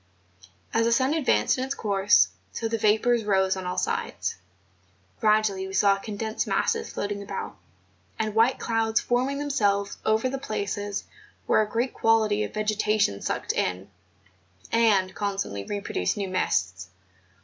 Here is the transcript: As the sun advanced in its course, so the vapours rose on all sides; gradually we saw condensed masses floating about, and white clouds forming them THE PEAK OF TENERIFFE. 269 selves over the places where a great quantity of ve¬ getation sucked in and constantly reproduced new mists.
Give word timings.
As 0.73 0.85
the 0.87 0.91
sun 0.91 1.13
advanced 1.13 1.59
in 1.59 1.63
its 1.63 1.75
course, 1.75 2.29
so 2.53 2.67
the 2.67 2.79
vapours 2.79 3.23
rose 3.23 3.55
on 3.55 3.67
all 3.67 3.77
sides; 3.77 4.35
gradually 5.19 5.67
we 5.67 5.73
saw 5.73 5.97
condensed 5.99 6.47
masses 6.47 6.91
floating 6.91 7.21
about, 7.21 7.55
and 8.17 8.33
white 8.33 8.57
clouds 8.57 8.99
forming 8.99 9.37
them 9.37 9.49
THE 9.49 9.53
PEAK 9.53 9.59
OF 9.61 9.61
TENERIFFE. 9.61 10.03
269 10.03 10.09
selves 10.09 10.23
over 10.25 10.29
the 10.29 10.47
places 10.47 11.03
where 11.45 11.61
a 11.61 11.69
great 11.69 11.93
quantity 11.93 12.43
of 12.43 12.51
ve¬ 12.51 12.65
getation 12.65 13.21
sucked 13.21 13.53
in 13.53 13.91
and 14.71 15.13
constantly 15.13 15.65
reproduced 15.65 16.17
new 16.17 16.29
mists. 16.29 16.87